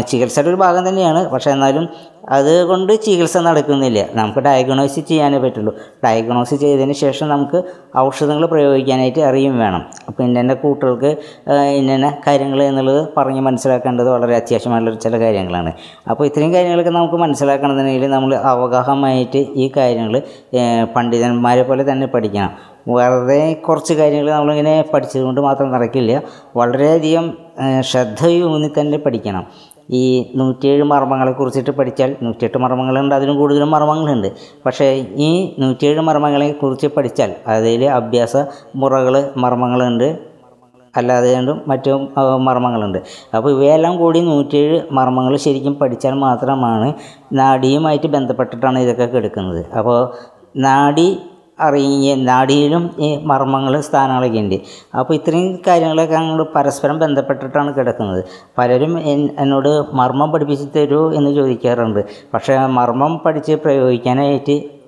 ചികിത്സയുടെ 0.00 0.48
ഒരു 0.48 0.56
ഭാഗം 0.56 0.88
തന്നെയാണ്. 0.88 1.28
പക്ഷെ 1.28 1.50
എന്നാലും 1.50 1.88
അതുകൊണ്ട് 2.28 2.92
ചികിത്സ 3.04 3.38
നടക്കുന്നില്ല. 3.38 4.06
നമുക്ക് 4.14 4.38
ഡയഗ്നോസ് 4.38 5.00
ചെയ്യാനേ 5.00 5.38
പറ്റുള്ളൂ. 5.38 5.72
ഡയഗ്നോസ് 6.04 6.54
ചെയ്തതിന് 6.54 6.92
ശേഷം 6.92 7.28
നമുക്ക് 7.28 7.62
ഔഷധങ്ങൾ 7.98 8.46
പ്രയോഗിക്കാനായിട്ട് 8.46 9.20
അറിയും 9.20 9.58
വേണം. 9.58 9.82
അപ്പോൾ 10.08 10.22
ഇന്ന 10.22 10.54
കൂട്ടുകൾക്ക് 10.54 11.16
ഇന്ന 11.76 12.12
കാര്യങ്ങൾ 12.26 12.62
എന്നുള്ളത് 12.62 13.08
പറഞ്ഞ് 13.16 13.40
മനസ്സിലാക്കേണ്ടത് 13.40 14.08
വളരെ 14.08 14.36
അത്യാവശ്യമായിട്ടുള്ള 14.36 14.98
ചില 14.98 15.20
കാര്യങ്ങളാണ്. 15.20 15.72
അപ്പോൾ 16.10 16.26
ഇത്രയും 16.26 16.54
കാര്യങ്ങളൊക്കെ 16.54 16.90
നമുക്ക് 16.90 17.14
മനസ്സിലാക്കണമെന്നുണ്ടെങ്കിൽ 17.14 18.10
നമ്മൾ 18.10 18.34
അവഗാഹമായിട്ട് 18.34 19.38
ഈ 19.38 19.70
കാര്യങ്ങൾ 19.76 20.22
പണ്ഡിതന്മാരെ 20.96 21.62
പോലെ 21.62 21.92
തന്നെ 21.92 22.06
പഠിക്കണം. 22.06 22.73
വെറുതെ 22.88 23.52
കുറച്ച് 23.52 23.94
കാര്യങ്ങൾ 23.94 24.30
നമ്മളിങ്ങനെ 24.30 24.84
പഠിച്ചത് 24.92 25.22
കൊണ്ട് 25.22 25.40
മാത്രം 25.40 25.70
നടക്കില്ല. 25.72 26.22
വളരെയധികം 26.56 27.32
ശ്രദ്ധയൂന്നി 27.80 28.70
തന്നെ 28.80 28.98
പഠിക്കണം. 28.98 29.46
ഈ 29.90 30.32
നൂറ്റിയേഴ് 30.36 30.82
മർമ്മങ്ങളെ 30.82 31.32
കുറിച്ചിട്ട് 31.32 31.70
പഠിച്ചാൽ 31.70 32.16
നൂറ്റിയെട്ട് 32.22 32.58
മർമ്മങ്ങളുണ്ട് 32.58 33.14
അതിലും 33.14 33.36
കൂടുതലും 33.36 33.70
മർമ്മങ്ങളുണ്ട്. 33.70 34.28
പക്ഷേ 34.66 35.06
ഈ 35.16 35.54
നൂറ്റിയേഴ് 35.58 36.00
മർമ്മങ്ങളെ 36.00 36.52
കുറിച്ച് 36.52 36.86
പഠിച്ചാൽ 36.86 37.32
അതിൽ 37.46 37.84
അഭ്യാസ 37.84 38.36
മുറകൾ 38.76 39.32
മർമ്മങ്ങളുണ്ട് 39.36 40.18
അല്ലാതെ 40.96 41.34
കണ്ടും 41.34 41.62
മറ്റു 41.68 41.90
മർമ്മങ്ങളുണ്ട്. 42.38 42.98
അപ്പോൾ 43.36 43.50
ഇവയെല്ലാം 43.50 43.96
കൂടി 43.98 44.20
നൂറ്റിയേഴ് 44.20 44.80
മർമ്മങ്ങൾ 44.92 45.36
ശരിക്കും 45.36 45.74
പഠിച്ചാൽ 45.74 46.14
മാത്രമാണ് 46.14 46.94
നാഡിയുമായിട്ട് 47.32 48.06
ബന്ധപ്പെട്ടിട്ടാണ് 48.06 48.78
ഇതൊക്കെ 48.78 49.16
എടുക്കുന്നത് 49.16 49.64
അപ്പോൾ 49.78 50.12
നാഡി 50.56 51.18
അറിയ 51.60 52.14
നാടിയിലും 52.14 52.90
ഈ 52.98 53.16
മർമ്മങ്ങൾ 53.16 53.80
സ്ഥാനങ്ങളൊക്കെ 53.80 54.38
ഉണ്ട്. 54.38 54.54
അപ്പോൾ 54.98 55.14
ഇത്രയും 55.14 55.58
കാര്യങ്ങളൊക്കെ 55.66 56.14
അങ്ങോട്ട് 56.14 56.52
പരസ്പരം 56.52 56.98
ബന്ധപ്പെട്ടിട്ടാണ് 56.98 57.74
കിടക്കുന്നത്. 57.74 58.24
പലരും 58.58 58.98
എന്നോട് 59.38 59.94
മർമ്മം 59.96 60.32
പഠിപ്പിച്ച് 60.32 60.68
തരൂ 60.76 61.12
എന്ന് 61.12 61.30
ചോദിക്കാറുണ്ട്. 61.34 62.04
പക്ഷേ 62.34 62.56
മർമ്മം 62.66 63.18
പഠിച്ച് 63.18 63.52
പ്രയോഗിക്കാനായിട്ട് 63.52 64.83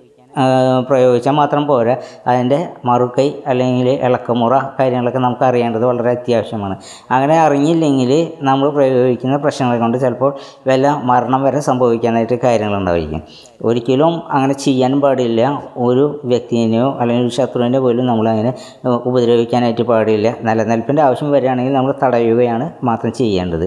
പ്രയോഗിച്ചാൽ 0.89 1.33
മാത്രം 1.33 1.67
പോരാ. 1.67 1.97
അതിന്റെ 2.27 2.69
മറുകൈ 2.85 3.33
അല്ലെങ്കിൽ 3.47 3.89
ഇളക്കമുറ 3.89 4.59
കാര്യങ്ങളൊക്കെ 4.81 5.19
നമുക്ക് 5.19 5.45
അറിയേണ്ടത് 5.45 5.85
വളരെ 5.85 6.11
അത്യാവശ്യമാണ്. 6.11 6.77
അങ്ങനെ 7.11 7.41
അറിഞ്ഞില്ലെങ്കിൽ 7.41 8.11
നമ്മൾ 8.43 8.71
പ്രയോഗിക്കുന്ന 8.71 9.37
പ്രശ്നങ്ങളെ 9.37 9.79
കൊണ്ട് 9.79 9.99
ചിലപ്പോൾ 9.99 10.33
വല്ല 10.69 11.01
മരണം 11.05 11.43
വരെ 11.43 11.61
സംഭവിക്കാനായിട്ട് 11.61 12.35
കാര്യങ്ങളുണ്ടായിരിക്കും. 12.45 13.23
ഒരിക്കലും 13.63 14.23
അങ്ങനെ 14.31 14.53
ചെയ്യാൻ 14.55 15.01
പാടില്ല. 15.01 15.43
ഒരു 15.77 16.21
വ്യക്തിനെയോ 16.25 16.99
അല്ലെങ്കിൽ 17.01 17.25
ഒരു 17.25 17.35
ശത്രുവിനെ 17.35 17.81
പോലും 17.81 18.07
നമ്മളങ്ങനെ 18.07 18.49
ഏഹ്, 18.87 19.01
ഉപദ്രവിക്കാനായിട്ട് 19.09 19.83
പാടില്ല. 19.83 20.37
നിലനിൽപ്പിന്റെ 20.43 21.03
ആവശ്യം 21.03 21.31
വരികയാണെങ്കിൽ 21.31 21.73
നമ്മൾ 21.73 21.95
തടയുകയാണ് 22.05 22.73
മാത്രം 22.85 23.13
ചെയ്യേണ്ടത്. 23.13 23.67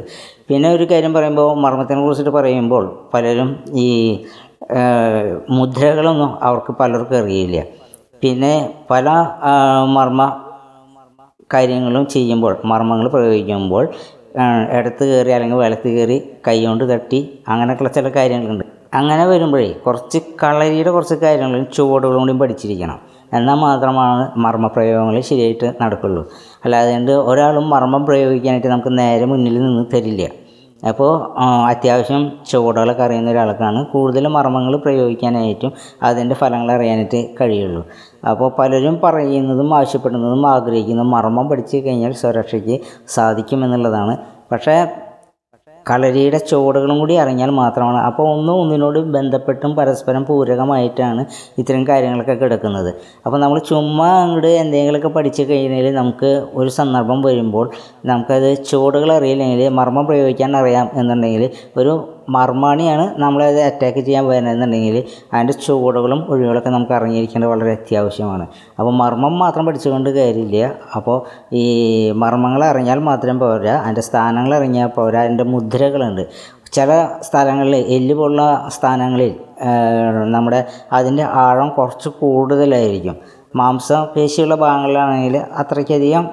പിന്നെ 0.49 0.69
ഒരു 0.69 0.83
കാര്യം 0.83 1.13
പറയുമ്പോൾ 1.13 1.55
മർമ്മത്തിനെ 1.55 2.01
കുറിച്ചിട്ട് 2.01 2.29
പറയുമ്പോൾ 2.29 2.83
പലരും 3.13 3.49
ഈ 3.75 3.89
മുദ്രകളൊന്നും 5.49 6.31
അവർക്ക് 6.43 6.71
പലർക്കും 6.79 7.17
അറിയില്ല. 7.17 7.59
പിന്നെ 8.23 8.53
പല 8.91 9.09
മർമ്മ 9.97 10.21
കാര്യങ്ങളും 11.53 12.03
ചെയ്യുമ്പോൾ 12.07 12.53
മർമ്മങ്ങൾ 12.65 13.07
പ്രയോഗിക്കുമ്പോൾ 13.07 13.85
ഇടത്ത് 14.77 15.03
കയറി 15.09 15.31
അല്ലെങ്കിൽ 15.35 15.57
വലത്ത് 15.57 15.87
കയറി 15.95 16.17
കൈ 16.47 16.57
കൊണ്ട് 16.65 16.83
തട്ടി 16.91 17.19
അങ്ങനെയൊക്കെയുള്ള 17.47 17.91
ചില 17.95 18.09
കാര്യങ്ങളുണ്ട്. 18.09 18.65
അങ്ങനെ 18.93 19.23
വരുമ്പോഴേ 19.25 19.69
കുറച്ച് 19.85 20.19
കളരിയുടെ 20.43 20.91
കുറച്ച് 20.91 21.15
കാര്യങ്ങളും 21.23 21.65
ചുവടുകളും 21.75 22.21
കൂടി 22.21 22.35
പഠിച്ചിരിക്കണം. 22.41 22.99
എന്നാൽ 23.37 23.57
മാത്രമാണ് 23.65 24.21
മർമ്മ 24.21 24.43
മർമ്മപ്രയോഗങ്ങൾ 24.45 25.15
ശരിയായിട്ട് 25.29 25.67
നടക്കുള്ളൂ. 25.81 26.21
അല്ലാതെ 26.65 27.15
ഒരാളും 27.31 27.65
മർമ്മം 27.69 28.05
പ്രയോഗിക്കാനായിട്ട് 28.05 28.67
നമുക്ക് 28.67 28.91
നേരെ 29.01 29.25
മുന്നിൽ 29.31 29.57
നിന്ന് 29.65 29.83
തരില്ല. 29.93 30.23
അപ്പോൾ 30.87 31.37
അത്യാവശ്യം 31.69 32.31
ചുവടുകളൊക്കെ 32.51 33.03
അറിയുന്ന 33.03 33.31
ഒരാൾക്കാണ്. 33.31 33.85
കൂടുതൽ 33.85 34.27
മർമ്മങ്ങൾ 34.27 34.75
പ്രയോഗിക്കാനായിട്ടും 34.75 35.71
അതിന്റെ 36.03 36.35
ഫലങ്ങൾ 36.35 36.71
അറിയാനായിട്ട് 36.71 37.35
കഴിയുള്ളൂ. 37.41 37.85
അപ്പോൾ 38.29 38.51
പലരും 38.59 38.99
പറയുന്നതും 39.03 39.75
ആവശ്യപ്പെടുന്നതും 39.75 40.47
ആഗ്രഹിക്കുന്നതും 40.47 41.11
മർമ്മം 41.11 41.49
പഠിച്ചു 41.49 41.77
കഴിഞ്ഞാൽ 41.77 42.11
സ്വരക്ഷയ്ക്ക് 42.11 42.79
സാധിക്കുമെന്നുള്ളതാണ്. 43.07 44.17
പക്ഷേ 44.51 44.87
കളരിയുടെ 45.89 46.39
ചുവടുകളും 46.49 46.97
കൂടി 46.99 47.15
അറിഞ്ഞാൽ 47.15 47.49
മാത്രമാണ്. 47.49 47.99
അപ്പോൾ 47.99 48.25
ഒന്നും 48.35 48.55
ഒന്നിനോട് 48.61 48.99
ബന്ധപ്പെട്ടും 49.17 49.71
പരസ്പരം 49.75 50.23
പൂരകമായിട്ടാണ് 50.23 51.25
ഇത്തരം 51.57 51.83
കാര്യങ്ങളൊക്കെ 51.87 52.33
കിടക്കുന്നത്. 52.33 52.91
അപ്പോൾ 53.25 53.39
നമ്മൾ 53.39 53.59
ചുമ്മാ 53.69 54.09
അങ്ങോട്ട് 54.23 54.51
എന്തെങ്കിലുമൊക്കെ 54.63 55.07
പഠിച്ചു 55.07 55.43
കഴിഞ്ഞാൽ 55.43 55.87
നമുക്ക് 55.93 56.31
ഒരു 56.53 56.69
സന്ദർഭം 56.69 57.21
വരുമ്പോൾ 57.21 57.65
നമുക്കത് 58.05 58.49
ചുവടുകൾ 58.69 59.11
അറിയില്ലെങ്കിൽ 59.13 59.69
മർമ്മം 59.69 60.05
പ്രയോഗിക്കാൻ 60.05 60.57
അറിയാം 60.57 60.87
എന്നുണ്ടെങ്കിൽ 60.95 61.49
ഒരു 61.77 61.93
മർമാണിയാണ് 62.29 63.05
നമ്മളെ 63.21 63.63
അറ്റാക്ക് 63.63 63.99
ചെയ്യാൻ 63.99 64.25
വരുന്നതെന്നുണ്ടെങ്കിൽ 64.27 65.03
അതിന്റെ 65.33 65.53
ചുവടുകളും 65.53 66.25
ഒഴിവുകളൊക്കെ 66.29 66.69
നമുക്ക് 66.69 66.93
അറിഞ്ഞിരിക്കേണ്ടത് 66.93 67.49
വളരെ 67.49 67.71
അത്യാവശ്യമാണ്. 67.71 68.47
അപ്പോൾ 68.79 68.91
മർമ്മം 68.91 69.39
മാത്രം 69.39 69.65
പഠിച്ചുകൊണ്ട് 69.65 70.09
കാര്യമില്ല. 70.09 70.71
അപ്പോൾ 70.95 71.17
ഈ 71.53 71.65
മർമ്മങ്ങൾ 72.11 72.63
അറിഞ്ഞാൽ 72.63 72.99
മാത്രം 72.99 73.39
പോരാ. 73.39 73.75
അതിന്റെ 73.83 74.01
സ്ഥാനങ്ങൾ 74.01 74.55
അറിഞ്ഞാൽ 74.55 74.87
പോരാ. 74.87 75.21
അതിന്റെ 75.21 75.43
മുദ്രകളുണ്ട്. 75.43 76.23
ചില 76.71 76.89
സ്ഥലങ്ങളിൽ 77.21 77.75
എല്ല് 77.75 78.15
പോലുള്ള 78.15 78.43
സ്ഥാനങ്ങളിൽ 78.75 79.31
നമ്മുടെ 80.31 80.59
അതിന്റെ 80.91 81.23
ആഴം 81.23 81.69
കുറച്ച് 81.69 82.09
കൂടുതലായിരിക്കും. 82.09 83.15
മാംസപേശിയുള്ള 83.55 84.55
ഭാഗങ്ങളിലാണെങ്കിൽ 84.55 85.37
അത്രയ്ക്കധികം 85.37 86.29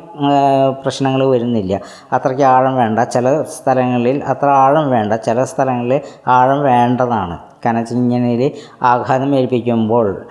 പ്രശ്നങ്ങൾ 0.83 1.25
വരുന്നില്ല. 1.25 1.81
അത്രയ്ക്ക് 2.13 2.43
ആഴം 2.43 2.77
വേണ്ട. 2.77 2.99
ചില 2.99 3.43
സ്ഥലങ്ങളിൽ 3.43 4.25
അത്ര 4.25 4.49
ആഴം 4.49 4.91
വേണ്ട. 4.91 5.13
ചില 5.13 5.45
സ്ഥലങ്ങളിൽ 5.45 6.01
ആഴം 6.29 6.63
വേണ്ടതാണ്. 6.63 7.39
കഴിഞ്ഞാൽ 7.67 8.51
ആഘാതം 8.83 9.35
ഏൽപ്പിക്കുമ്പോൾ 9.35 10.27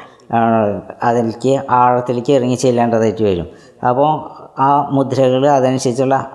അതിലേക്ക് 1.03 1.63
ആഴത്തിലേക്ക് 1.69 2.33
ഇറങ്ങി 2.33 2.55
ചെല്ലേണ്ടതായിട്ട് 2.55 3.23
വരും. 3.23 3.47
അപ്പോൾ 3.87 4.35
ആ 4.59 4.89
മുദ്രകൾ 4.91 5.47
അതനുസരിച്ചുള്ള 5.47 6.31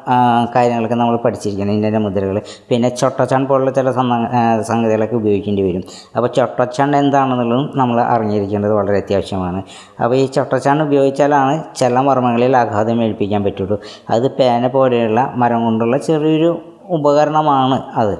കാര്യങ്ങളൊക്കെ 0.57 0.97
നമ്മൾ 0.97 1.17
പഠിച്ചിരിക്കണം 1.17 1.71
ഇന്ത്യൻ 1.71 2.03
മുദ്രകൾ. 2.03 2.43
പിന്നെ 2.69 2.89
ചൊട്ടച്ചാൺ 2.89 3.47
പോലുള്ള 3.47 3.71
ചില 3.71 3.91
സംഗ- 3.91 4.63
സംഗതികളൊക്കെ 4.63 5.17
ഉപയോഗിക്കേണ്ടി 5.17 5.63
വരും. 5.63 5.83
അപ്പോൾ 6.17 6.29
ചൊട്ടച്ചാൺ 6.29 6.97
എന്താണെന്നുള്ളതും 6.97 7.73
നമ്മൾ 7.75 8.01
അറിഞ്ഞിരിക്കേണ്ടത് 8.01 8.73
വളരെ 8.73 8.97
അത്യാവശ്യമാണ്. 8.97 9.63
അപ്പോൾ 10.03 10.17
ഈ 10.17 10.27
ചൊട്ടച്ചാൺ 10.27 10.83
ഉപയോഗിച്ചാലാണ് 10.83 11.65
ചില 11.77 12.01
മർമ്മങ്ങളിൽ 12.01 12.57
ആഘാതം 12.57 13.03
ഏൽപ്പിക്കാൻ 13.03 13.45
പറ്റുള്ളൂ. 13.45 13.81
അത് 14.11 14.31
പേന 14.31 14.67
പോലെയുള്ള 14.67 15.33
മരം 15.37 15.65
കൊണ്ടുള്ള 15.65 15.99
ചെറിയൊരു 15.99 16.63
ഉപകരണമാണ് 16.85 17.83
അത്. 17.95 18.19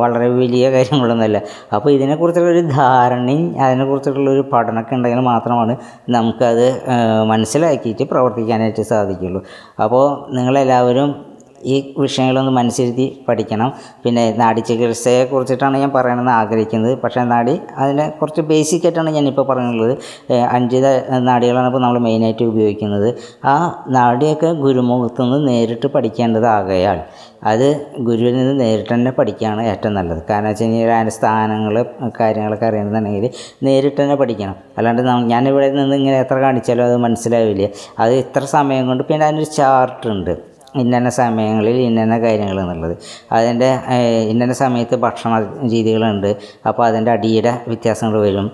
വളരെ 0.00 0.28
വലിയ 0.40 0.64
കാര്യങ്ങളൊന്നുമല്ല. 0.74 1.38
അപ്പോൾ 1.76 1.90
ഇതിനെക്കുറിച്ചുള്ളൊരു 1.96 2.62
ധാരണയും 2.80 3.46
അതിനെക്കുറിച്ചിട്ടുള്ളൊരു 3.66 4.44
പഠനമൊക്കെ 4.52 4.96
ഉണ്ടെങ്കിൽ 4.98 5.22
മാത്രമാണ് 5.32 5.76
നമുക്കത് 6.16 6.66
മനസ്സിലാക്കിയിട്ട് 7.32 8.06
പ്രവർത്തിക്കാനായിട്ട് 8.12 8.84
സാധിക്കുള്ളൂ 8.92 9.42
അപ്പോൾ 9.86 10.06
നിങ്ങളെല്ലാവരും 10.36 11.10
ഈ 11.72 11.76
വിഷയങ്ങളൊന്ന് 11.98 12.52
മനസ്സിരുത്തി 12.56 13.06
പഠിക്കണം. 13.28 13.68
പിന്നെ 14.02 14.24
നാടി 14.40 14.60
ചികിത്സയെ 14.68 15.22
കുറിച്ചിട്ടാണ് 15.30 15.76
ഞാൻ 15.82 15.90
പറയണമെന്ന് 15.94 16.32
ആഗ്രഹിക്കുന്നത്. 16.40 16.94
പക്ഷേ 17.02 17.22
നാടി 17.32 17.54
അതിനെ 17.82 18.06
കുറച്ച് 18.18 18.42
ബേസിക് 18.50 18.84
ആയിട്ടാണ് 18.86 19.10
ഞാനിപ്പോൾ 19.10 19.46
പറയുന്നത് 19.50 19.94
അഞ്ച് 20.56 20.80
നാടികളാണ് 21.28 21.68
ഇപ്പോൾ 21.70 21.82
നമ്മൾ 21.84 21.98
മെയിനായിട്ട് 21.98 22.44
ഉപയോഗിക്കുന്നത്. 22.52 23.08
ആ 23.44 23.54
നാടിയൊക്കെ 23.88 24.50
ഗുരുമുഖത്തു 24.64 25.22
നിന്ന് 25.22 25.40
നേരിട്ട് 25.48 25.86
പഠിക്കേണ്ടതാകയാൽ 25.86 27.00
അത് 27.42 27.86
ഗുരുവിൽ 27.98 28.36
നിന്ന് 28.36 28.60
നേരിട്ട് 28.60 28.94
തന്നെ 28.94 29.10
പഠിക്കുകയാണ് 29.10 29.62
ഏറ്റവും 29.62 29.94
നല്ലത്. 29.94 30.22
കാരണം 30.30 30.48
വെച്ച് 30.48 30.64
കഴിഞ്ഞാൽ 30.64 30.92
അതിന്റെ 30.92 31.10
സ്ഥാനങ്ങൾ 31.10 31.84
കാര്യങ്ങളൊക്കെ 32.20 32.66
അറിയണമെന്നുണ്ടെങ്കിൽ 32.66 33.30
നേരിട്ട് 33.66 34.02
തന്നെ 34.02 34.14
പഠിക്കണം. 34.14 34.56
അല്ലാണ്ട് 34.78 35.02
ഞാനിവിടെ 35.32 35.70
നിന്ന് 35.70 35.96
ഇങ്ങനെ 35.96 36.18
എത്ര 36.20 36.38
കാണിച്ചാലും 36.38 36.84
അത് 36.84 36.96
മനസ്സിലാവില്ല. 36.96 37.68
അത് 37.98 38.12
ഇത്ര 38.12 38.44
സമയം 38.44 38.86
കൊണ്ട് 38.86 39.04
പിന്നെ 39.10 39.26
അതിനൊരു 39.26 39.50
ചാർട്ടുണ്ട് 39.60 40.32
ഇന്നന്ന 40.80 41.10
സമയങ്ങളിൽ 41.10 41.76
ഇന്നന്ന 41.80 42.18
കാര്യങ്ങൾ 42.20 42.60
എന്നുള്ളത്. 42.60 42.96
അതിന്റെ 43.32 43.68
ഇന്നന്ന 44.30 44.44
ഇന്ന 44.44 44.52
സമയത്ത് 44.52 44.96
ഭക്ഷണ 44.96 45.32
രീതികളുണ്ട്. 45.72 46.36
അപ്പോൾ 46.68 46.86
അതിന്റെ 46.86 47.10
അടിയുടെ 47.10 47.52
വ്യത്യാസങ്ങൾ 47.66 48.20
വരും. 48.20 48.50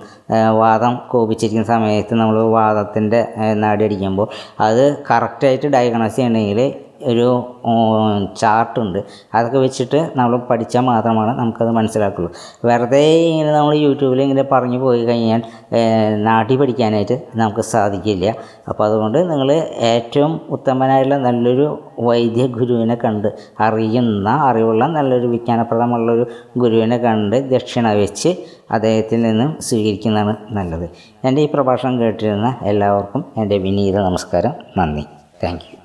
വാദം 0.60 1.00
കോപിച്ചിരിക്കുന്ന 1.10 1.66
സമയത്ത് 1.66 2.14
നമ്മൾ 2.14 2.36
വാദത്തിന്റെ 2.42 3.20
നാടി 3.54 3.84
അടിക്കുമ്പോൾ 3.84 4.28
അത് 4.60 5.04
കറക്റ്റായിട്ട് 5.10 5.66
ഡയഗ്നോസ് 5.66 6.16
ചെയ്യണമെങ്കിൽ 6.16 6.60
ഒരു 7.04 7.28
ചാർട്ടുണ്ട് 8.40 9.00
അതൊക്കെ 9.34 9.58
വെച്ചിട്ട് 9.58 10.10
നമ്മൾ 10.16 10.36
പഠിച്ചാൽ 10.36 10.80
മാത്രമാണ് 10.80 11.38
നമുക്കത് 11.38 11.70
മനസ്സിലാക്കുള്ളൂ. 11.70 12.30
വെറുതെ 12.64 13.04
ഇങ്ങനെ 13.30 13.52
നമ്മൾ 13.52 13.74
യൂട്യൂബിൽ 13.74 14.22
ഇങ്ങനെ 14.22 14.46
പറഞ്ഞു 14.52 14.78
പോയി 14.78 15.04
കഴിഞ്ഞാൽ 15.04 15.42
നാട്ടിൽ 16.24 16.44
നാട്ടി 16.44 16.56
പഠിക്കാനായിട്ട് 16.60 17.16
നമുക്ക് 17.36 17.60
സാധിക്കില്ല. 17.60 18.26
അപ്പോൾ 18.68 18.84
അതുകൊണ്ട് 18.86 19.18
നിങ്ങൾ 19.30 19.52
ഏറ്റവും 19.92 20.40
ഉത്തമനായുള്ള 20.50 21.16
നല്ലൊരു 21.16 21.66
വൈദ്യ 22.00 22.46
ഗുരുവിനെ 22.46 22.96
കണ്ട് 23.04 23.28
അറിയുന്ന 23.60 24.28
അറിവുള്ള 24.48 24.86
നല്ലൊരു 24.86 25.26
വിജ്ഞാനപ്രദമുള്ളൊരു 25.26 26.26
ഗുരുവിനെ 26.58 26.98
കണ്ട് 26.98 27.36
ദക്ഷിണ 27.52 27.92
വെച്ച് 27.92 28.32
അദ്ദേഹത്തിൽ 28.70 29.22
നിന്നും 29.22 29.56
സ്വീകരിക്കുന്നതാണ് 29.60 30.36
നല്ലത്. 30.50 30.86
എന്റെ 31.24 31.42
ഈ 31.42 31.48
പ്രഭാഷണം 31.54 31.96
കേട്ടിരുന്ന 32.00 32.50
എല്ലാവർക്കും 32.62 33.24
എന്റെ 33.36 33.58
വിനീത 33.58 33.96
നമസ്കാരം. 34.08 34.54
നന്ദി. 34.78 35.06
താങ്ക് 35.44 35.83